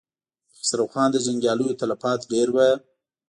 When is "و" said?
2.51-2.57